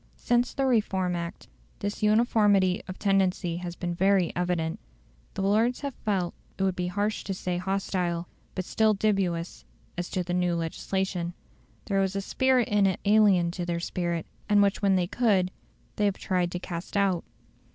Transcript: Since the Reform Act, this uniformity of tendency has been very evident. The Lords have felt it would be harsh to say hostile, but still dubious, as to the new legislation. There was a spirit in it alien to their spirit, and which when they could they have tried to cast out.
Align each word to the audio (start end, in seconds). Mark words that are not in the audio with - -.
Since 0.17 0.55
the 0.55 0.65
Reform 0.65 1.15
Act, 1.15 1.47
this 1.77 2.01
uniformity 2.01 2.81
of 2.87 2.97
tendency 2.97 3.57
has 3.57 3.75
been 3.75 3.93
very 3.93 4.35
evident. 4.35 4.79
The 5.35 5.43
Lords 5.43 5.81
have 5.81 5.93
felt 5.93 6.33
it 6.57 6.63
would 6.63 6.75
be 6.75 6.87
harsh 6.87 7.23
to 7.23 7.35
say 7.35 7.59
hostile, 7.59 8.27
but 8.55 8.65
still 8.65 8.95
dubious, 8.95 9.63
as 9.99 10.09
to 10.09 10.23
the 10.23 10.33
new 10.33 10.55
legislation. 10.55 11.35
There 11.85 11.99
was 12.01 12.15
a 12.15 12.21
spirit 12.21 12.67
in 12.67 12.87
it 12.87 12.99
alien 13.05 13.51
to 13.51 13.63
their 13.63 13.79
spirit, 13.79 14.25
and 14.49 14.63
which 14.63 14.81
when 14.81 14.95
they 14.95 15.05
could 15.05 15.51
they 15.97 16.05
have 16.05 16.17
tried 16.17 16.49
to 16.53 16.57
cast 16.59 16.97
out. 16.97 17.23